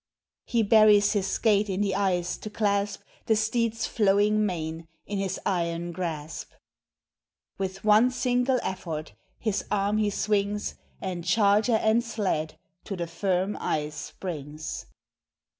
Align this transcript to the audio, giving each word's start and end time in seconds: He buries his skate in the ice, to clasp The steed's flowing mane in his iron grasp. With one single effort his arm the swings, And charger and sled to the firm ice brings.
He 0.47 0.63
buries 0.63 1.11
his 1.13 1.27
skate 1.27 1.69
in 1.69 1.79
the 1.81 1.93
ice, 1.93 2.35
to 2.37 2.49
clasp 2.49 3.01
The 3.27 3.35
steed's 3.35 3.85
flowing 3.85 4.43
mane 4.47 4.87
in 5.05 5.19
his 5.19 5.39
iron 5.45 5.91
grasp. 5.91 6.53
With 7.59 7.83
one 7.83 8.09
single 8.09 8.59
effort 8.63 9.13
his 9.37 9.63
arm 9.69 9.97
the 9.97 10.09
swings, 10.09 10.73
And 11.01 11.23
charger 11.23 11.75
and 11.75 12.03
sled 12.03 12.57
to 12.85 12.95
the 12.95 13.05
firm 13.05 13.55
ice 13.59 14.11
brings. 14.19 14.87